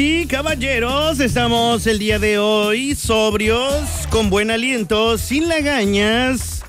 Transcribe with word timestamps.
y 0.00 0.26
caballeros, 0.26 1.20
estamos 1.20 1.86
el 1.86 1.98
día 1.98 2.18
de 2.18 2.38
hoy 2.38 2.94
sobrios, 2.94 3.84
con 4.08 4.30
buen 4.30 4.50
aliento, 4.50 5.18
sin 5.18 5.46
lagañas 5.46 6.62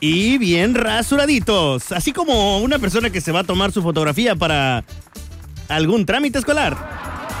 y 0.00 0.38
bien 0.38 0.74
rasuraditos. 0.74 1.92
Así 1.92 2.12
como 2.12 2.60
una 2.60 2.78
persona 2.78 3.10
que 3.10 3.20
se 3.20 3.30
va 3.30 3.40
a 3.40 3.44
tomar 3.44 3.72
su 3.72 3.82
fotografía 3.82 4.36
para 4.36 4.86
algún 5.68 6.06
trámite 6.06 6.38
escolar 6.38 6.78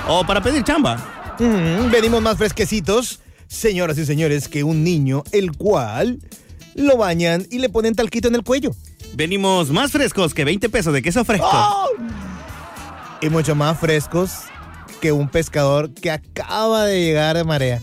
o 0.06 0.26
para 0.26 0.42
pedir 0.42 0.64
chamba. 0.64 1.36
Mm, 1.38 1.90
venimos 1.90 2.20
más 2.20 2.36
fresquecitos, 2.36 3.20
señoras 3.46 3.96
y 3.96 4.04
señores, 4.04 4.48
que 4.48 4.64
un 4.64 4.84
niño, 4.84 5.24
el 5.32 5.52
cual 5.56 6.18
lo 6.74 6.98
bañan 6.98 7.46
y 7.50 7.58
le 7.58 7.70
ponen 7.70 7.94
talquito 7.94 8.28
en 8.28 8.34
el 8.34 8.44
cuello. 8.44 8.72
Venimos 9.14 9.70
más 9.70 9.92
frescos 9.92 10.34
que 10.34 10.44
20 10.44 10.68
pesos 10.68 10.92
de 10.92 11.00
queso 11.00 11.24
fresco. 11.24 11.48
¡Oh! 11.50 11.88
Y 13.22 13.30
mucho 13.30 13.54
más 13.54 13.78
frescos 13.80 14.42
que 15.00 15.12
un 15.12 15.28
pescador 15.28 15.92
que 15.92 16.10
acaba 16.10 16.84
de 16.84 17.00
llegar 17.02 17.36
de 17.36 17.44
marea. 17.44 17.80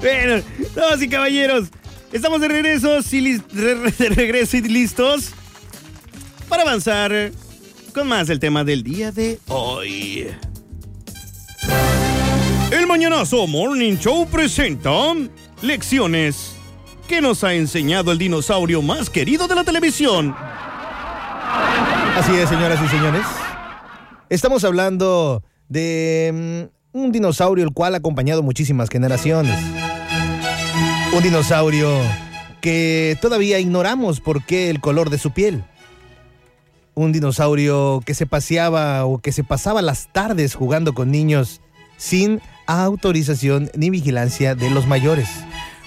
bueno, 0.00 0.42
damas 0.74 1.02
y 1.02 1.08
caballeros, 1.08 1.68
estamos 2.12 2.40
de 2.40 2.48
regreso, 2.48 3.02
sí, 3.02 3.40
de 3.52 4.08
regreso 4.10 4.56
y 4.56 4.62
listos 4.62 5.30
para 6.48 6.62
avanzar 6.62 7.32
con 7.92 8.08
más 8.08 8.28
del 8.28 8.40
tema 8.40 8.64
del 8.64 8.82
día 8.82 9.12
de 9.12 9.38
hoy. 9.48 10.28
El 12.70 12.86
Mañanazo 12.86 13.46
Morning 13.46 13.96
Show 13.96 14.26
presenta 14.28 15.14
lecciones 15.62 16.52
que 17.08 17.20
nos 17.20 17.42
ha 17.42 17.54
enseñado 17.54 18.12
el 18.12 18.18
dinosaurio 18.18 18.82
más 18.82 19.08
querido 19.08 19.48
de 19.48 19.54
la 19.54 19.64
televisión. 19.64 20.36
Así 22.18 22.34
es, 22.34 22.48
señoras 22.48 22.80
y 22.84 22.88
señores. 22.88 23.22
Estamos 24.28 24.64
hablando 24.64 25.44
de 25.68 26.68
mm, 26.92 26.98
un 26.98 27.12
dinosaurio 27.12 27.64
el 27.64 27.72
cual 27.72 27.94
ha 27.94 27.98
acompañado 27.98 28.42
muchísimas 28.42 28.88
generaciones. 28.90 29.56
Un 31.16 31.22
dinosaurio 31.22 31.88
que 32.60 33.16
todavía 33.20 33.60
ignoramos 33.60 34.18
por 34.18 34.44
qué 34.44 34.68
el 34.68 34.80
color 34.80 35.10
de 35.10 35.18
su 35.18 35.30
piel. 35.30 35.62
Un 36.94 37.12
dinosaurio 37.12 38.02
que 38.04 38.14
se 38.14 38.26
paseaba 38.26 39.06
o 39.06 39.18
que 39.18 39.30
se 39.30 39.44
pasaba 39.44 39.80
las 39.80 40.12
tardes 40.12 40.56
jugando 40.56 40.94
con 40.94 41.12
niños 41.12 41.60
sin 41.98 42.40
autorización 42.66 43.70
ni 43.76 43.90
vigilancia 43.90 44.56
de 44.56 44.70
los 44.70 44.88
mayores. 44.88 45.28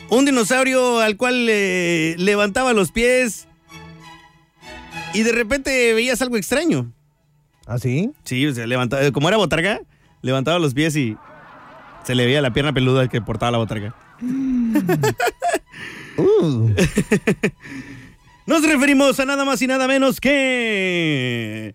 Un 0.09 0.23
dinosaurio 0.23 1.01
al 1.01 1.17
cual 1.17 1.47
eh, 1.49 2.15
levantaba 2.17 2.71
los 2.71 2.93
pies 2.93 3.49
y 5.13 5.23
de 5.23 5.31
repente 5.31 5.93
veías 5.93 6.21
algo 6.21 6.37
extraño. 6.37 6.91
¿Ah, 7.65 7.77
sí? 7.77 8.11
Sí, 8.23 8.45
o 8.47 8.53
sea, 8.53 8.67
levantaba, 8.67 9.11
como 9.11 9.27
era 9.27 9.37
botarga, 9.37 9.81
levantaba 10.21 10.59
los 10.59 10.73
pies 10.73 10.95
y 10.95 11.15
se 12.03 12.15
le 12.15 12.25
veía 12.25 12.41
la 12.41 12.53
pierna 12.53 12.73
peluda 12.73 13.07
que 13.07 13.21
portaba 13.21 13.51
la 13.51 13.57
botarga. 13.57 13.95
Uh, 16.17 16.69
Nos 18.45 18.63
referimos 18.63 19.19
a 19.19 19.25
nada 19.25 19.45
más 19.45 19.61
y 19.61 19.67
nada 19.67 19.87
menos 19.87 20.19
que... 20.19 21.73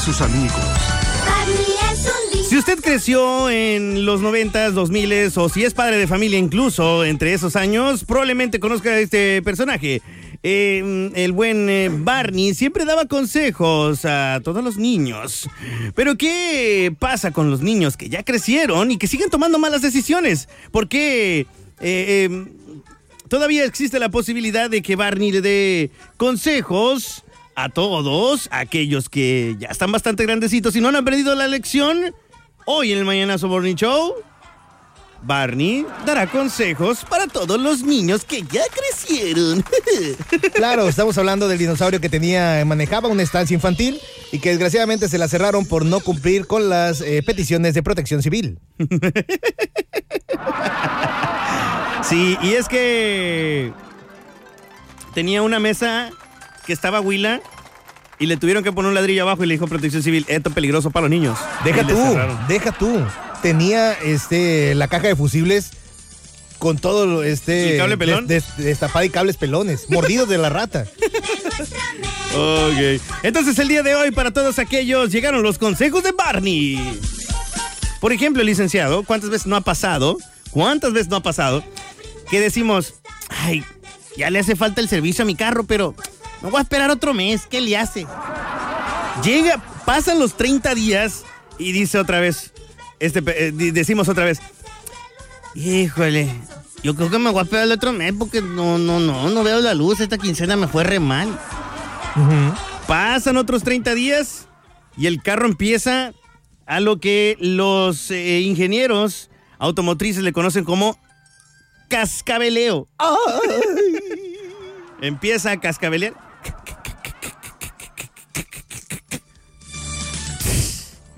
sus 0.00 0.20
amigos. 0.20 0.56
Si 2.48 2.56
usted 2.56 2.80
creció 2.80 3.48
en 3.48 4.04
los 4.04 4.20
90s, 4.20 4.72
2000 4.72 5.32
o 5.36 5.48
si 5.48 5.64
es 5.64 5.74
padre 5.74 5.98
de 5.98 6.06
familia 6.06 6.38
incluso 6.38 7.04
entre 7.04 7.32
esos 7.32 7.54
años, 7.54 8.04
probablemente 8.04 8.58
conozca 8.58 8.90
a 8.90 8.98
este 8.98 9.42
personaje. 9.42 10.02
Eh, 10.42 11.12
el 11.14 11.32
buen 11.32 11.68
eh, 11.68 11.90
Barney 11.92 12.54
siempre 12.54 12.86
daba 12.86 13.04
consejos 13.06 14.04
a 14.04 14.40
todos 14.42 14.64
los 14.64 14.78
niños. 14.78 15.48
Pero 15.94 16.16
¿qué 16.16 16.92
pasa 16.98 17.30
con 17.30 17.50
los 17.50 17.60
niños 17.60 17.96
que 17.96 18.08
ya 18.08 18.22
crecieron 18.22 18.90
y 18.90 18.96
que 18.96 19.06
siguen 19.06 19.30
tomando 19.30 19.58
malas 19.58 19.82
decisiones? 19.82 20.48
¿Por 20.72 20.88
qué 20.88 21.40
eh, 21.40 21.46
eh, 21.80 22.46
todavía 23.28 23.64
existe 23.64 23.98
la 23.98 24.08
posibilidad 24.08 24.68
de 24.68 24.82
que 24.82 24.96
Barney 24.96 25.32
le 25.32 25.40
dé 25.40 25.90
consejos 26.16 27.24
a 27.62 27.68
todos 27.68 28.48
aquellos 28.52 29.08
que 29.08 29.56
ya 29.58 29.68
están 29.68 29.92
bastante 29.92 30.24
grandecitos 30.24 30.74
y 30.76 30.80
no 30.80 30.88
han 30.88 30.96
aprendido 30.96 31.34
la 31.34 31.46
lección? 31.46 32.14
Hoy 32.66 32.92
en 32.92 32.98
el 32.98 33.04
Mañanazo 33.04 33.48
Morning 33.48 33.74
Show, 33.74 34.14
Barney 35.22 35.84
dará 36.06 36.26
consejos 36.26 37.04
para 37.08 37.26
todos 37.26 37.60
los 37.60 37.82
niños 37.82 38.24
que 38.24 38.42
ya 38.42 38.62
crecieron. 38.72 39.64
Claro, 40.54 40.88
estamos 40.88 41.16
hablando 41.18 41.48
del 41.48 41.58
dinosaurio 41.58 42.00
que 42.00 42.08
tenía, 42.08 42.62
manejaba 42.66 43.08
una 43.08 43.22
estancia 43.22 43.54
infantil 43.54 44.00
y 44.30 44.38
que 44.38 44.50
desgraciadamente 44.50 45.08
se 45.08 45.18
la 45.18 45.28
cerraron 45.28 45.64
por 45.64 45.84
no 45.84 46.00
cumplir 46.00 46.46
con 46.46 46.68
las 46.68 47.00
eh, 47.00 47.22
peticiones 47.24 47.74
de 47.74 47.82
protección 47.82 48.22
civil. 48.22 48.58
Sí, 52.02 52.36
y 52.42 52.54
es 52.54 52.66
que 52.66 53.72
tenía 55.14 55.42
una 55.42 55.60
mesa 55.60 56.10
que 56.66 56.72
estaba 56.72 57.00
huila 57.00 57.40
y 58.18 58.26
le 58.26 58.36
tuvieron 58.36 58.62
que 58.62 58.72
poner 58.72 58.88
un 58.90 58.94
ladrillo 58.94 59.22
abajo 59.22 59.44
y 59.44 59.46
le 59.46 59.54
dijo 59.54 59.66
Protección 59.66 60.02
Civil, 60.02 60.24
esto 60.28 60.50
es 60.50 60.54
peligroso 60.54 60.90
para 60.90 61.02
los 61.02 61.10
niños. 61.10 61.38
Deja 61.64 61.86
tú, 61.86 61.96
deja 62.48 62.72
tú. 62.72 63.02
Tenía 63.42 63.92
este 63.94 64.74
la 64.74 64.88
caja 64.88 65.08
de 65.08 65.16
fusibles 65.16 65.70
con 66.58 66.76
todo 66.76 67.22
este 67.22 67.74
¿Y 67.74 67.78
cable 67.78 67.96
pelón? 67.96 68.26
des- 68.26 68.44
des- 68.58 68.66
destapada 68.66 69.04
y 69.06 69.10
cables 69.10 69.38
pelones, 69.38 69.88
mordidos 69.88 70.28
de 70.28 70.36
la 70.38 70.50
rata. 70.50 70.84
Ok. 72.32 73.00
Entonces 73.24 73.58
el 73.58 73.68
día 73.68 73.82
de 73.82 73.94
hoy 73.96 74.10
para 74.12 74.30
todos 74.30 74.58
aquellos 74.58 75.10
llegaron 75.10 75.42
los 75.42 75.58
consejos 75.58 76.02
de 76.04 76.12
Barney. 76.12 76.98
Por 78.00 78.12
ejemplo, 78.12 78.42
licenciado, 78.42 79.02
¿cuántas 79.02 79.30
veces 79.30 79.46
no 79.46 79.56
ha 79.56 79.60
pasado? 79.62 80.16
¿Cuántas 80.50 80.92
veces 80.92 81.08
no 81.08 81.16
ha 81.16 81.22
pasado? 81.22 81.64
Que 82.30 82.40
decimos, 82.40 82.94
ay, 83.28 83.64
ya 84.16 84.30
le 84.30 84.38
hace 84.38 84.54
falta 84.56 84.80
el 84.80 84.88
servicio 84.88 85.22
a 85.22 85.26
mi 85.26 85.34
carro, 85.34 85.64
pero 85.64 85.94
no 86.42 86.50
voy 86.50 86.58
a 86.58 86.62
esperar 86.62 86.90
otro 86.90 87.14
mes, 87.14 87.46
¿qué 87.46 87.60
le 87.60 87.76
hace? 87.76 88.06
Llega, 89.22 89.62
pasan 89.84 90.18
los 90.18 90.34
30 90.34 90.74
días 90.74 91.24
y 91.58 91.72
dice 91.72 91.98
otra 91.98 92.20
vez, 92.20 92.52
este, 92.98 93.22
eh, 93.26 93.52
decimos 93.52 94.08
otra 94.08 94.24
vez, 94.24 94.40
híjole, 95.54 96.30
yo 96.82 96.94
creo 96.94 97.10
que 97.10 97.18
me 97.18 97.30
voy 97.30 97.40
a 97.40 97.42
esperar 97.42 97.64
el 97.64 97.72
otro 97.72 97.92
mes 97.92 98.14
porque 98.18 98.40
no, 98.40 98.78
no, 98.78 99.00
no, 99.00 99.28
no 99.28 99.42
veo 99.42 99.60
la 99.60 99.74
luz, 99.74 100.00
esta 100.00 100.18
quincena 100.18 100.56
me 100.56 100.68
fue 100.68 100.84
re 100.84 101.00
mal. 101.00 101.28
Pasan 102.86 103.36
otros 103.36 103.62
30 103.62 103.94
días 103.94 104.48
y 104.96 105.06
el 105.06 105.22
carro 105.22 105.46
empieza 105.46 106.12
a 106.66 106.80
lo 106.80 106.98
que 106.98 107.36
los 107.40 108.10
eh, 108.10 108.40
ingenieros 108.40 109.30
automotrices 109.58 110.22
le 110.22 110.32
conocen 110.32 110.64
como 110.64 110.98
cascabeleo. 111.88 112.88
Empieza 115.00 115.52
a 115.52 115.60
cascabelear. 115.60 116.29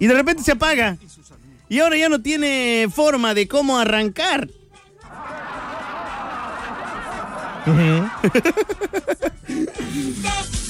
Y 0.02 0.08
de 0.08 0.14
repente 0.14 0.42
se 0.42 0.50
apaga. 0.50 0.98
Y 1.68 1.78
ahora 1.78 1.96
ya 1.96 2.08
no 2.08 2.20
tiene 2.20 2.88
forma 2.92 3.34
de 3.34 3.46
cómo 3.46 3.78
arrancar. 3.78 4.48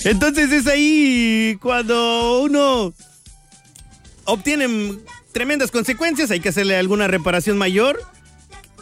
Entonces 0.04 0.52
es 0.52 0.66
ahí 0.66 1.56
cuando 1.62 2.42
uno 2.42 2.92
obtiene 4.26 4.98
tremendas 5.32 5.70
consecuencias, 5.70 6.30
hay 6.30 6.40
que 6.40 6.50
hacerle 6.50 6.76
alguna 6.76 7.08
reparación 7.08 7.56
mayor, 7.56 8.02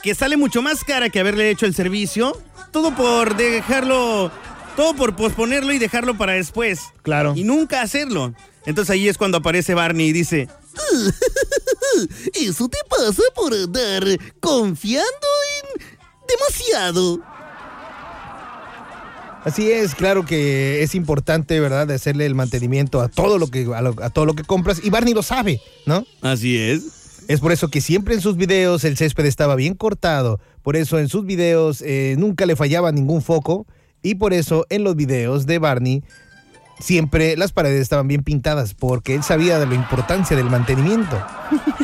que 0.03 0.17
sale 0.17 0.37
mucho 0.37 0.63
más 0.63 0.83
cara 0.83 1.11
que 1.11 1.21
haberle 1.21 1.49
hecho 1.51 1.67
el 1.67 1.77
servicio, 1.77 2.37
todo 2.73 2.93
por 2.97 3.37
dejarlo, 3.37 4.33
todo 4.77 4.95
por 4.95 5.15
posponerlo 5.17 5.73
y 5.73 5.79
dejarlo 5.79 6.17
para 6.17 6.33
después. 6.35 6.81
Claro. 7.03 7.33
Y 7.37 7.45
nunca 7.45 7.83
hacerlo. 7.83 8.35
Entonces 8.67 8.91
ahí 8.91 9.09
es 9.09 9.17
cuando 9.19 9.39
aparece 9.39 9.75
Barney 9.75 10.09
y 10.09 10.13
dice, 10.13 10.49
eso 12.35 12.69
te 12.69 12.79
pasa 12.89 13.23
por 13.35 13.53
andar 13.55 14.05
confiando 14.41 15.09
en 15.79 15.83
demasiado. 16.29 17.21
Así 19.43 19.71
es, 19.73 19.95
claro 19.95 20.27
que 20.27 20.83
es 20.83 20.95
importante, 20.95 21.59
¿verdad?, 21.61 21.87
de 21.87 21.95
hacerle 21.95 22.27
el 22.27 22.35
mantenimiento 22.35 23.01
a 23.01 23.09
todo 23.09 23.39
lo 23.39 23.47
que 23.47 23.67
a, 23.75 23.81
lo- 23.81 23.97
a 24.03 24.11
todo 24.11 24.27
lo 24.27 24.35
que 24.35 24.45
compras 24.45 24.81
y 24.85 24.91
Barney 24.91 25.15
lo 25.15 25.23
sabe, 25.23 25.63
¿no? 25.87 26.05
Así 26.21 26.59
es. 26.59 26.83
Es 27.27 27.41
por 27.41 27.51
eso 27.53 27.69
que 27.69 27.81
siempre 27.81 28.15
en 28.15 28.21
sus 28.21 28.37
videos 28.37 28.85
el 28.85 28.99
césped 28.99 29.25
estaba 29.25 29.55
bien 29.57 29.75
cortado, 29.75 30.41
por 30.63 30.77
eso 30.77 30.99
en 30.99 31.09
sus 31.09 31.25
videos 31.25 31.81
eh, 31.81 32.17
nunca 32.19 32.45
le 32.45 32.55
fallaba 32.55 32.93
ningún 32.93 33.23
foco 33.23 33.67
Y 34.03 34.17
por 34.17 34.33
eso 34.33 34.67
en 34.71 34.85
los 34.85 34.97
videos 34.97 35.47
de 35.47 35.59
Barney 35.59 36.03
siempre 36.79 37.37
las 37.37 37.53
paredes 37.53 37.83
estaban 37.83 38.09
bien 38.09 38.23
pintadas 38.23 38.73
porque 38.75 39.15
él 39.15 39.23
sabía 39.23 39.59
de 39.59 39.67
la 39.67 39.75
importancia 39.75 40.37
del 40.37 40.49
mantenimiento. 40.49 41.23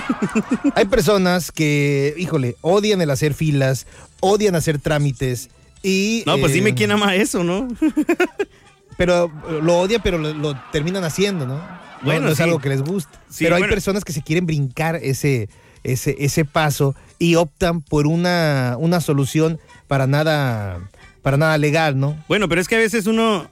Hay 0.74 0.86
personas 0.86 1.52
que, 1.52 2.14
híjole, 2.16 2.56
odian 2.62 3.00
el 3.02 3.10
hacer 3.10 3.34
filas, 3.34 3.86
odian 4.20 4.54
hacer 4.54 4.78
trámites 4.78 5.50
y... 5.82 6.22
No, 6.26 6.38
pues 6.38 6.52
eh, 6.52 6.54
dime 6.56 6.74
quién 6.74 6.90
ama 6.90 7.14
eso, 7.14 7.44
¿no? 7.44 7.68
Pero 8.96 9.26
eh, 9.26 9.60
lo 9.62 9.78
odia, 9.78 9.98
pero 9.98 10.16
lo, 10.16 10.32
lo 10.32 10.58
terminan 10.72 11.04
haciendo, 11.04 11.46
¿no? 11.46 11.56
Bueno, 11.56 12.00
Bueno, 12.02 12.20
no 12.26 12.30
es 12.30 12.38
sí. 12.38 12.42
algo 12.42 12.58
que 12.60 12.70
les 12.70 12.80
gusta. 12.82 13.10
Sí, 13.28 13.44
pero 13.44 13.56
hay 13.56 13.62
bueno. 13.62 13.74
personas 13.74 14.04
que 14.04 14.14
se 14.14 14.22
quieren 14.22 14.46
brincar 14.46 14.96
ese, 14.96 15.50
ese, 15.84 16.16
ese 16.18 16.46
paso 16.46 16.94
y 17.18 17.34
optan 17.34 17.82
por 17.82 18.06
una, 18.06 18.76
una 18.78 19.02
solución 19.02 19.58
para 19.86 20.06
nada, 20.06 20.78
para 21.26 21.38
nada 21.38 21.58
legal, 21.58 21.98
¿no? 21.98 22.16
Bueno, 22.28 22.48
pero 22.48 22.60
es 22.60 22.68
que 22.68 22.76
a 22.76 22.78
veces 22.78 23.08
uno, 23.08 23.50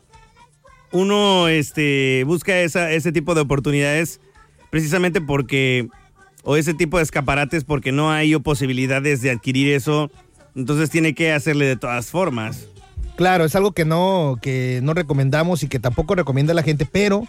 uno 0.93 1.49
este, 1.49 2.23
busca 2.23 2.61
esa, 2.61 2.93
ese 2.93 3.11
tipo 3.11 3.35
de 3.35 3.41
oportunidades 3.41 4.21
precisamente 4.71 5.21
porque, 5.21 5.89
o 6.45 6.55
ese 6.55 6.73
tipo 6.75 6.99
de 6.99 7.03
escaparates 7.03 7.65
porque 7.65 7.91
no 7.91 8.13
hay 8.13 8.39
posibilidades 8.39 9.23
de 9.23 9.33
adquirir 9.33 9.73
eso, 9.73 10.09
entonces 10.55 10.89
tiene 10.89 11.17
que 11.17 11.33
hacerle 11.33 11.67
de 11.67 11.75
todas 11.77 12.13
formas. 12.13 12.69
Claro, 13.17 13.45
es 13.45 13.57
algo 13.57 13.73
que 13.73 13.85
no, 13.85 14.39
que 14.41 14.79
no 14.85 14.95
recomendamos 14.95 15.65
y 15.65 15.69
que 15.69 15.81
tampoco 15.81 16.15
recomienda 16.15 16.55
la 16.55 16.63
gente, 16.63 16.87
pero 16.87 17.27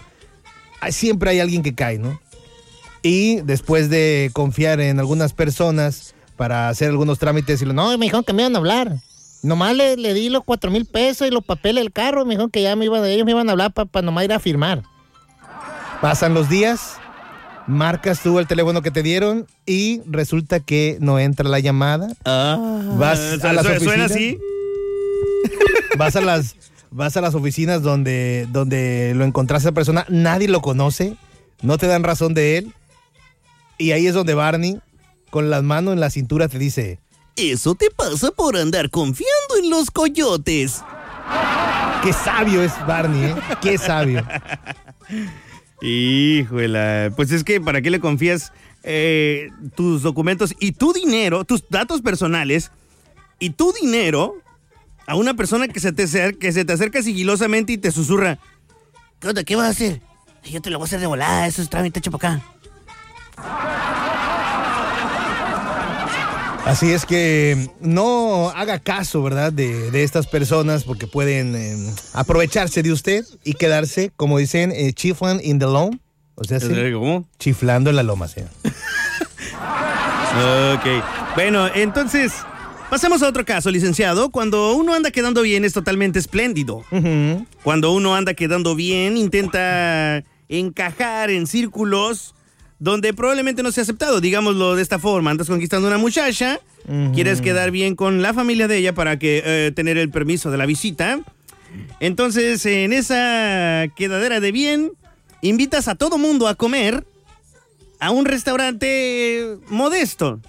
siempre 0.89 1.31
hay 1.31 1.39
alguien 1.39 1.63
que 1.63 1.73
cae, 1.73 1.97
¿no? 1.97 2.21
Y 3.01 3.37
después 3.37 3.89
de 3.89 4.29
confiar 4.31 4.79
en 4.79 4.99
algunas 4.99 5.33
personas 5.33 6.13
para 6.37 6.69
hacer 6.69 6.89
algunos 6.89 7.17
trámites 7.17 7.63
y 7.63 7.65
lo, 7.65 7.73
no, 7.73 7.97
me 7.97 8.05
dijeron 8.05 8.23
que 8.23 8.33
me 8.33 8.43
iban 8.43 8.55
a 8.55 8.59
hablar. 8.59 8.97
Nomás 9.45 9.75
le, 9.75 9.95
le 9.97 10.13
di 10.13 10.29
los 10.29 10.43
cuatro 10.43 10.71
mil 10.71 10.85
pesos 10.85 11.27
y 11.27 11.31
los 11.31 11.43
papeles 11.43 11.83
del 11.83 11.91
carro, 11.93 12.25
me 12.25 12.31
dijeron 12.31 12.49
que 12.49 12.61
ya 12.63 12.75
me 12.75 12.85
iban, 12.85 13.05
ellos 13.05 13.25
me 13.25 13.31
iban 13.31 13.47
a 13.47 13.51
hablar 13.51 13.71
para 13.73 14.03
nomás 14.05 14.23
ir 14.25 14.33
a 14.33 14.39
firmar. 14.39 14.81
Pasan 16.01 16.33
los 16.33 16.49
días, 16.49 16.97
marcas 17.67 18.21
tú 18.21 18.39
el 18.39 18.47
teléfono 18.47 18.81
que 18.81 18.91
te 18.91 19.03
dieron 19.03 19.45
y 19.65 20.01
resulta 20.07 20.59
que 20.59 20.97
no 20.99 21.19
entra 21.19 21.47
la 21.49 21.59
llamada. 21.59 22.07
Vas 22.25 23.19
a 23.43 23.53
las 23.53 23.65
Suena- 23.65 23.79
Suena 23.79 24.05
oficinas. 24.05 24.11
así. 24.11 24.39
vas 25.97 26.15
a 26.15 26.21
las 26.21 26.55
vas 26.91 27.15
a 27.17 27.21
las 27.21 27.35
oficinas 27.35 27.81
donde 27.81 28.47
donde 28.51 29.13
lo 29.15 29.25
encontraste 29.25 29.67
a 29.67 29.69
esa 29.69 29.75
persona, 29.75 30.05
nadie 30.09 30.47
lo 30.47 30.61
conoce, 30.61 31.15
no 31.61 31.77
te 31.77 31.87
dan 31.87 32.03
razón 32.03 32.33
de 32.33 32.57
él. 32.57 32.73
Y 33.77 33.91
ahí 33.91 34.07
es 34.07 34.13
donde 34.13 34.33
Barney 34.33 34.79
con 35.29 35.49
las 35.49 35.63
manos 35.63 35.93
en 35.93 35.99
la 35.99 36.09
cintura 36.09 36.47
te 36.47 36.57
dice, 36.57 36.99
Eso 37.35 37.75
te 37.75 37.89
pasa 37.91 38.31
por 38.31 38.55
andar 38.55 38.89
confiando 38.89 39.57
en 39.61 39.69
los 39.69 39.91
coyotes. 39.91 40.81
"Qué 42.03 42.13
sabio 42.13 42.61
es 42.63 42.71
Barney, 42.87 43.25
¿eh? 43.31 43.35
Qué 43.61 43.77
sabio." 43.77 44.25
Híjole, 45.81 47.11
pues 47.15 47.31
es 47.31 47.43
que 47.43 47.59
¿para 47.59 47.81
qué 47.81 47.89
le 47.89 47.99
confías 47.99 48.53
eh, 48.83 49.49
tus 49.75 50.01
documentos 50.03 50.53
y 50.59 50.71
tu 50.71 50.93
dinero, 50.93 51.43
tus 51.43 51.67
datos 51.69 52.01
personales 52.01 52.71
y 53.39 53.49
tu 53.49 53.73
dinero 53.73 54.35
a 55.07 55.15
una 55.15 55.33
persona 55.33 55.67
que 55.67 55.79
se 55.79 55.91
te, 55.91 56.03
acer- 56.05 56.37
que 56.37 56.51
se 56.53 56.63
te 56.63 56.73
acerca 56.73 57.01
sigilosamente 57.03 57.73
y 57.73 57.77
te 57.77 57.91
susurra? 57.91 58.39
¿Qué 59.19 59.27
onda? 59.27 59.43
¿Qué 59.43 59.55
vas 59.57 59.65
a 59.67 59.69
hacer? 59.71 60.01
Yo 60.45 60.61
te 60.61 60.69
lo 60.69 60.77
voy 60.77 60.85
a 60.85 60.87
hacer 60.87 60.99
de 61.01 61.07
volada, 61.07 61.47
eso 61.47 61.61
es 61.61 61.69
trámite 61.69 61.99
hecho 61.99 62.11
para 62.11 62.35
acá. 62.35 64.14
Así 66.65 66.91
es 66.91 67.05
que 67.05 67.69
no 67.79 68.49
haga 68.49 68.79
caso, 68.79 69.21
¿verdad? 69.21 69.53
De, 69.53 69.91
de 69.91 70.03
estas 70.03 70.25
personas 70.25 70.83
porque 70.83 71.05
pueden 71.05 71.55
eh, 71.55 71.93
aprovecharse 72.13 72.81
de 72.81 72.91
usted 72.91 73.23
y 73.43 73.53
quedarse, 73.53 74.11
como 74.17 74.39
dicen, 74.39 74.71
eh, 74.71 74.91
chiflan 74.91 75.39
in 75.43 75.59
the 75.59 75.65
loam. 75.65 75.99
O 76.33 76.43
sea, 76.43 76.59
sí, 76.59 76.67
¿Cómo? 76.91 77.25
chiflando 77.39 77.91
en 77.91 77.95
la 77.95 78.03
loma, 78.03 78.27
señor. 78.27 78.49
Ok. 80.73 80.85
Bueno, 81.35 81.67
entonces, 81.73 82.33
pasemos 82.89 83.23
a 83.23 83.29
otro 83.29 83.45
caso, 83.45 83.71
licenciado. 83.71 84.31
Cuando 84.31 84.73
uno 84.73 84.93
anda 84.93 85.09
quedando 85.09 85.41
bien 85.41 85.63
es 85.63 85.71
totalmente 85.71 86.19
espléndido. 86.19 86.83
Cuando 87.63 87.93
uno 87.93 88.15
anda 88.15 88.33
quedando 88.33 88.75
bien, 88.75 89.15
intenta 89.15 90.25
encajar 90.49 91.29
en 91.29 91.47
círculos 91.47 92.34
donde 92.79 93.13
probablemente 93.13 93.63
no 93.63 93.71
sea 93.71 93.83
aceptado. 93.83 94.21
Digámoslo 94.21 94.75
de 94.75 94.81
esta 94.81 94.99
forma, 94.99 95.31
andas 95.31 95.47
conquistando 95.47 95.87
una 95.87 95.97
muchacha, 95.97 96.59
quieres 97.13 97.41
quedar 97.41 97.71
bien 97.71 97.95
con 97.95 98.21
la 98.21 98.33
familia 98.33 98.67
de 98.67 98.77
ella 98.77 98.93
para 98.93 99.17
que 99.17 99.41
eh, 99.45 99.71
tener 99.75 99.97
el 99.97 100.09
permiso 100.09 100.51
de 100.51 100.57
la 100.57 100.65
visita. 100.65 101.19
Entonces, 101.99 102.65
en 102.65 102.93
esa 102.93 103.85
quedadera 103.95 104.39
de 104.39 104.51
bien, 104.51 104.91
invitas 105.41 105.87
a 105.87 105.95
todo 105.95 106.17
mundo 106.17 106.47
a 106.47 106.55
comer 106.55 107.05
a 107.99 108.11
un 108.11 108.25
restaurante 108.25 109.57
modesto. 109.69 110.39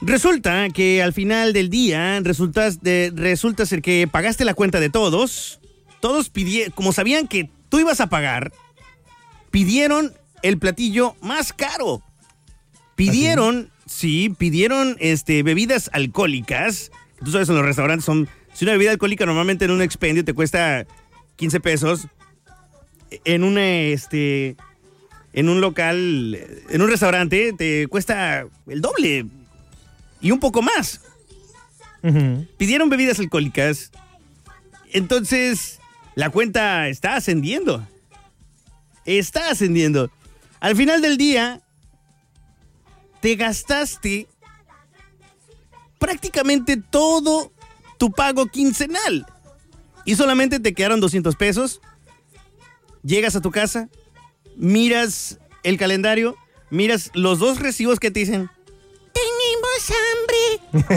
Resulta 0.00 0.68
que 0.70 1.02
al 1.02 1.12
final 1.12 1.52
del 1.52 1.70
día 1.70 2.20
resultas 2.20 2.82
de, 2.82 3.12
resulta 3.14 3.66
ser 3.66 3.82
que 3.82 4.08
pagaste 4.10 4.44
la 4.44 4.54
cuenta 4.54 4.80
de 4.80 4.90
todos. 4.90 5.60
Todos 6.00 6.28
pidieron, 6.28 6.72
como 6.72 6.92
sabían 6.92 7.26
que 7.26 7.48
tú 7.68 7.78
ibas 7.78 8.00
a 8.00 8.08
pagar, 8.08 8.52
pidieron 9.50 10.12
el 10.44 10.58
platillo 10.58 11.16
más 11.22 11.54
caro. 11.54 12.02
Pidieron, 12.96 13.70
sí, 13.86 14.28
pidieron 14.28 14.96
este, 15.00 15.42
bebidas 15.42 15.88
alcohólicas. 15.94 16.92
Tú 17.24 17.30
sabes, 17.30 17.48
en 17.48 17.56
los 17.56 17.64
restaurantes 17.64 18.04
son. 18.04 18.28
Si 18.52 18.66
una 18.66 18.72
bebida 18.72 18.90
alcohólica 18.90 19.24
normalmente 19.24 19.64
en 19.64 19.70
un 19.70 19.80
expendio 19.80 20.22
te 20.22 20.34
cuesta 20.34 20.86
15 21.36 21.60
pesos. 21.60 22.06
En 23.24 23.42
un 23.42 23.56
este. 23.56 24.56
En 25.32 25.48
un 25.48 25.62
local, 25.62 26.38
en 26.68 26.82
un 26.82 26.88
restaurante, 26.90 27.54
te 27.54 27.88
cuesta 27.88 28.46
el 28.68 28.80
doble 28.80 29.26
y 30.20 30.30
un 30.30 30.40
poco 30.40 30.60
más. 30.60 31.00
Pidieron 32.58 32.90
bebidas 32.90 33.18
alcohólicas. 33.18 33.90
Entonces, 34.92 35.80
la 36.14 36.28
cuenta 36.28 36.88
está 36.88 37.16
ascendiendo. 37.16 37.84
Está 39.06 39.50
ascendiendo. 39.50 40.10
Al 40.60 40.76
final 40.76 41.02
del 41.02 41.16
día, 41.16 41.60
te 43.20 43.36
gastaste 43.36 44.28
prácticamente 45.98 46.76
todo 46.76 47.52
tu 47.98 48.12
pago 48.12 48.46
quincenal. 48.46 49.26
Y 50.04 50.16
solamente 50.16 50.60
te 50.60 50.74
quedaron 50.74 51.00
200 51.00 51.34
pesos. 51.36 51.80
Llegas 53.02 53.36
a 53.36 53.40
tu 53.40 53.50
casa, 53.50 53.88
miras 54.56 55.38
el 55.62 55.78
calendario, 55.78 56.36
miras 56.70 57.10
los 57.14 57.38
dos 57.38 57.60
recibos 57.60 57.98
que 58.00 58.10
te 58.10 58.20
dicen, 58.20 58.50
tenemos 59.12 59.90
hambre. 60.82 60.94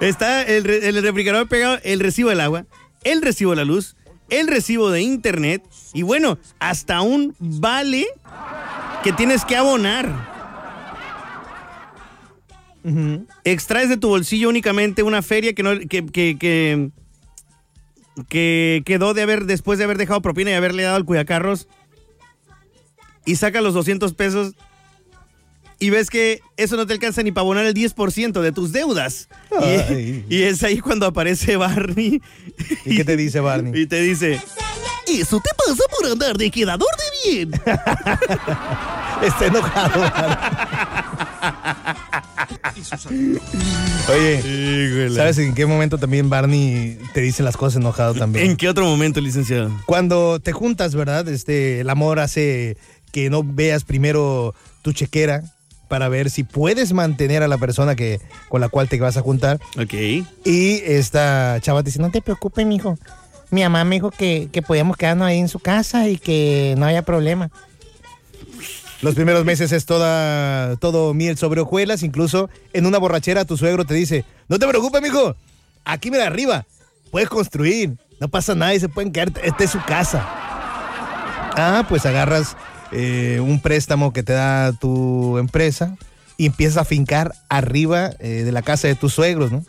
Está 0.08 0.42
el, 0.42 0.68
el 0.68 1.02
refrigerador 1.02 1.48
pegado, 1.48 1.78
el 1.82 2.00
recibo 2.00 2.28
del 2.28 2.40
agua, 2.40 2.66
el 3.04 3.22
recibo 3.22 3.52
de 3.52 3.56
la 3.56 3.64
luz, 3.64 3.96
el 4.28 4.48
recibo 4.48 4.90
de 4.90 5.02
internet 5.02 5.62
y 5.92 6.02
bueno, 6.02 6.38
hasta 6.58 7.00
un 7.00 7.34
vale 7.38 8.06
que 9.02 9.12
tienes 9.12 9.44
que 9.44 9.56
abonar. 9.56 10.36
Extraes 13.44 13.88
de 13.88 13.96
tu 13.96 14.08
bolsillo 14.08 14.48
únicamente 14.48 15.02
una 15.02 15.20
feria 15.20 15.54
que 15.54 15.62
no 15.64 15.78
que, 15.80 16.06
que, 16.06 16.36
que, 16.38 16.90
que 18.28 18.82
quedó 18.84 19.12
de 19.12 19.22
haber 19.22 19.46
después 19.46 19.78
de 19.78 19.84
haber 19.84 19.98
dejado 19.98 20.22
propina 20.22 20.52
y 20.52 20.54
haberle 20.54 20.84
dado 20.84 20.96
al 20.96 21.04
cuidacarros 21.04 21.66
y 23.24 23.36
saca 23.36 23.60
los 23.60 23.74
200 23.74 24.14
pesos 24.14 24.54
y 25.78 25.90
ves 25.90 26.08
que 26.10 26.40
eso 26.56 26.76
no 26.76 26.86
te 26.86 26.94
alcanza 26.94 27.22
ni 27.22 27.32
para 27.32 27.42
abonar 27.42 27.66
el 27.66 27.74
10% 27.74 28.40
de 28.40 28.52
tus 28.52 28.72
deudas. 28.72 29.28
Y, 29.90 30.24
y 30.28 30.42
es 30.42 30.62
ahí 30.62 30.78
cuando 30.80 31.06
aparece 31.06 31.56
Barney 31.56 32.20
¿Y 32.84 32.96
qué 32.96 33.04
te 33.04 33.16
dice 33.16 33.40
Barney? 33.40 33.82
y 33.82 33.86
te 33.86 34.00
dice, 34.00 34.40
eso 35.06 35.40
te 35.40 35.50
pasa 35.56 35.82
por 35.98 36.10
andar 36.10 36.36
de 36.36 36.50
quedador 36.50 36.88
de 36.96 37.30
bien. 37.30 37.52
Está 39.22 39.46
enojado. 39.46 40.12
Oye, 44.08 45.10
¿sabes 45.14 45.38
en 45.38 45.54
qué 45.54 45.66
momento 45.66 45.98
también 45.98 46.28
Barney 46.28 46.98
te 47.12 47.20
dice 47.20 47.42
las 47.42 47.56
cosas 47.56 47.80
enojado 47.80 48.14
también? 48.14 48.50
¿En 48.50 48.56
qué 48.56 48.68
otro 48.68 48.84
momento, 48.84 49.20
licenciado? 49.20 49.70
Cuando 49.86 50.40
te 50.40 50.52
juntas, 50.52 50.94
¿verdad? 50.94 51.28
Este, 51.28 51.80
el 51.80 51.90
amor 51.90 52.20
hace 52.20 52.76
que 53.12 53.30
no 53.30 53.42
veas 53.42 53.84
primero 53.84 54.54
tu 54.82 54.92
chequera 54.92 55.42
para 55.88 56.08
ver 56.08 56.30
si 56.30 56.44
puedes 56.44 56.92
mantener 56.92 57.42
a 57.42 57.48
la 57.48 57.58
persona 57.58 57.94
que, 57.94 58.20
con 58.48 58.60
la 58.60 58.68
cual 58.68 58.88
te 58.88 58.98
vas 58.98 59.16
a 59.16 59.22
juntar. 59.22 59.60
Ok. 59.78 59.94
Y 60.44 60.82
esta 60.84 61.58
chava 61.60 61.82
te 61.82 61.90
dice, 61.90 62.00
no 62.00 62.10
te 62.10 62.22
preocupes, 62.22 62.66
mijo. 62.66 62.98
Mi 63.50 63.62
mamá 63.62 63.84
me 63.84 63.96
dijo 63.96 64.10
que, 64.10 64.48
que 64.52 64.62
podíamos 64.62 64.96
quedarnos 64.96 65.28
ahí 65.28 65.38
en 65.38 65.48
su 65.48 65.60
casa 65.60 66.08
y 66.08 66.18
que 66.18 66.74
no 66.78 66.86
haya 66.86 67.02
problema. 67.02 67.50
Los 69.02 69.14
primeros 69.14 69.44
meses 69.44 69.72
es 69.72 69.84
toda, 69.84 70.76
todo 70.76 71.12
miel 71.14 71.36
sobre 71.36 71.60
hojuelas. 71.60 72.02
Incluso 72.02 72.48
en 72.72 72.86
una 72.86 72.98
borrachera 72.98 73.44
tu 73.44 73.56
suegro 73.56 73.84
te 73.84 73.94
dice, 73.94 74.24
no 74.48 74.58
te 74.58 74.66
preocupes, 74.66 75.02
mijo. 75.02 75.36
Aquí 75.84 76.10
mira 76.10 76.26
arriba. 76.26 76.66
Puedes 77.10 77.28
construir. 77.28 77.96
No 78.18 78.28
pasa 78.28 78.54
nada 78.54 78.74
y 78.74 78.80
se 78.80 78.88
pueden 78.88 79.12
quedar. 79.12 79.32
Esta 79.42 79.64
es 79.64 79.70
su 79.70 79.80
casa. 79.84 80.26
Ah, 81.58 81.86
pues 81.88 82.04
agarras 82.04 82.56
eh, 82.92 83.40
un 83.40 83.60
préstamo 83.60 84.12
que 84.12 84.22
te 84.22 84.32
da 84.32 84.72
tu 84.72 85.38
empresa 85.38 85.96
y 86.36 86.46
empiezas 86.46 86.78
a 86.78 86.84
fincar 86.84 87.34
arriba 87.48 88.10
eh, 88.18 88.42
de 88.44 88.52
la 88.52 88.62
casa 88.62 88.88
de 88.88 88.94
tus 88.94 89.14
suegros, 89.14 89.52
¿no? 89.52 89.64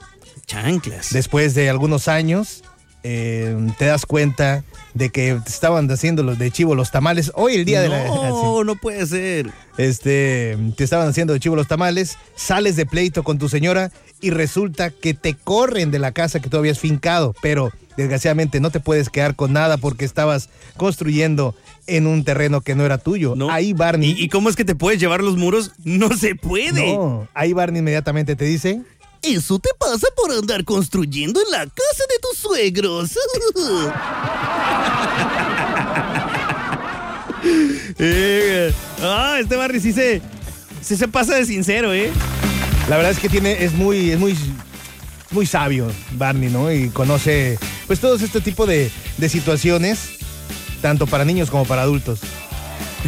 Chanclas. 0.46 1.12
Después 1.12 1.56
de 1.56 1.70
algunos 1.70 2.08
años, 2.08 2.64
eh, 3.04 3.56
te 3.78 3.86
das 3.86 4.06
cuenta 4.06 4.64
de 4.94 5.10
que 5.10 5.40
te 5.44 5.50
estaban 5.50 5.90
haciendo 5.90 6.24
los 6.24 6.38
de 6.38 6.52
chivo 6.52 6.76
los 6.76 6.92
tamales. 6.92 7.32
Hoy 7.36 7.56
el 7.56 7.66
día 7.66 7.82
de 7.82 7.90
la... 7.90 8.06
No, 8.06 8.64
no 8.66 8.76
puede 8.76 9.06
ser. 9.06 9.52
Este, 9.78 10.58
te 10.76 10.84
estaban 10.84 11.08
haciendo 11.08 11.34
de 11.34 11.40
chivo 11.40 11.56
los 11.56 11.68
tamales, 11.68 12.18
sales 12.36 12.76
de 12.76 12.86
pleito 12.86 13.24
con 13.24 13.38
tu 13.38 13.50
señora 13.50 13.92
y 14.20 14.32
resulta 14.32 14.90
que 14.90 15.14
te 15.14 15.36
corren 15.36 15.92
de 15.92 16.00
la 16.00 16.12
casa 16.12 16.40
que 16.40 16.50
tú 16.50 16.58
habías 16.58 16.80
fincado, 16.80 17.36
pero 17.42 17.72
desgraciadamente 17.98 18.60
no 18.60 18.70
te 18.70 18.80
puedes 18.80 19.10
quedar 19.10 19.36
con 19.36 19.52
nada 19.52 19.78
porque 19.78 20.06
estabas 20.06 20.50
construyendo 20.78 21.56
en 21.88 22.08
un 22.08 22.24
terreno 22.24 22.62
que 22.62 22.76
no 22.76 22.86
era 22.86 22.98
tuyo. 22.98 23.36
No. 23.36 23.50
Ahí 23.52 23.74
Barney... 23.74 24.12
¿Y, 24.12 24.24
y 24.24 24.30
cómo 24.30 24.50
es 24.50 24.56
que 24.56 24.64
te 24.64 24.76
puedes 24.76 25.00
llevar 25.00 25.22
los 25.22 25.36
muros? 25.36 25.72
No 25.84 26.16
se 26.16 26.36
puede. 26.36 26.96
No, 26.96 27.28
ahí 27.34 27.54
Barney 27.54 27.80
inmediatamente 27.80 28.36
te 28.36 28.46
dice... 28.46 28.82
Eso 29.24 29.58
te 29.60 29.70
pasa 29.80 30.08
por 30.16 30.32
andar 30.32 30.64
construyendo 30.64 31.42
en 31.42 31.52
la 31.52 31.66
casa 31.66 32.04
de 32.10 32.20
tus 32.22 32.38
suegros. 32.38 33.18
Eh, 38.00 38.74
ah, 39.02 39.38
este 39.40 39.56
Barry 39.56 39.80
sí 39.80 39.92
se, 39.94 40.22
sí 40.82 40.96
se 40.96 41.08
pasa 41.08 41.36
de 41.36 41.46
sincero, 41.46 41.94
¿eh? 41.94 42.12
La 42.90 42.96
verdad 42.96 43.12
es 43.12 43.20
que 43.20 43.30
tiene, 43.30 43.64
es 43.64 43.74
muy, 43.74 44.12
es 44.12 44.20
muy, 44.20 44.36
muy 45.32 45.46
sabio 45.46 45.88
Barney, 46.14 46.50
¿no? 46.50 46.72
Y 46.72 46.90
conoce, 46.90 47.58
pues, 47.88 48.00
todo 48.00 48.16
este 48.16 48.42
tipo 48.42 48.66
de, 48.66 48.92
de 49.18 49.30
situaciones, 49.30 50.00
tanto 50.82 51.08
para 51.08 51.26
niños 51.26 51.50
como 51.50 51.66
para 51.66 51.82
adultos. 51.82 52.20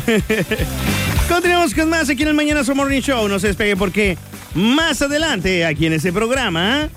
Continuamos 1.29 1.73
con 1.73 1.89
más 1.89 2.09
aquí 2.09 2.23
en 2.23 2.29
el 2.29 2.33
Mañana 2.33 2.63
Morning 2.73 3.01
Show. 3.01 3.27
No 3.27 3.39
se 3.39 3.47
despegue 3.47 3.75
porque 3.75 4.17
más 4.55 5.01
adelante, 5.01 5.65
aquí 5.65 5.85
en 5.85 5.93
ese 5.93 6.11
programa, 6.11 6.89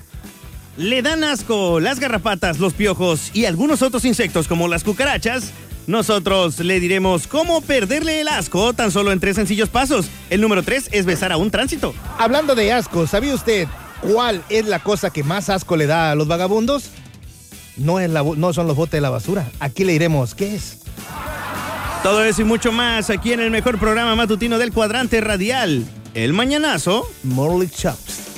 le 0.77 1.03
dan 1.03 1.25
asco 1.25 1.81
las 1.81 2.01
garrapatas, 2.01 2.59
los 2.59 2.73
piojos 2.73 3.31
y 3.35 3.45
algunos 3.45 3.83
otros 3.83 4.05
insectos 4.05 4.49
como 4.49 4.69
las 4.69 4.85
cucarachas. 4.85 5.53
Nosotros 5.87 6.61
le 6.61 6.79
diremos 6.79 7.27
cómo 7.27 7.61
perderle 7.61 8.21
el 8.21 8.29
asco 8.29 8.73
tan 8.73 8.91
solo 8.91 9.11
en 9.11 9.21
tres 9.21 9.37
sencillos 9.37 9.69
pasos. 9.69 10.07
El 10.31 10.41
número 10.41 10.63
tres 10.63 10.89
es 10.93 11.05
besar 11.05 11.33
a 11.33 11.37
un 11.37 11.51
tránsito. 11.51 11.93
Hablando 12.19 12.55
de 12.55 12.73
asco, 12.73 13.07
¿sabía 13.07 13.35
usted 13.35 13.67
cuál 14.01 14.43
es 14.49 14.67
la 14.67 14.79
cosa 14.79 15.11
que 15.11 15.25
más 15.25 15.51
asco 15.51 15.77
le 15.77 15.87
da 15.87 16.13
a 16.13 16.15
los 16.15 16.29
vagabundos? 16.29 16.91
No, 17.77 18.01
es 18.01 18.11
la, 18.11 18.23
no 18.23 18.53
son 18.53 18.67
los 18.67 18.77
botes 18.77 18.93
de 18.93 19.01
la 19.01 19.11
basura. 19.11 19.51
Aquí 19.61 19.85
le 19.85 19.93
diremos 19.93 20.35
qué 20.35 20.55
es. 20.55 20.79
Todo 22.03 22.25
eso 22.25 22.43
y 22.43 22.45
mucho 22.45 22.73
más 22.73 23.11
aquí 23.11 23.33
en 23.33 23.41
el 23.41 23.51
mejor 23.51 23.79
programa 23.79 24.17
matutino 24.17 24.59
del 24.59 24.73
cuadrante 24.73 25.21
radial. 25.21 25.87
El 26.15 26.33
Mañanazo. 26.33 27.09
Morley 27.23 27.69
Chops. 27.69 28.32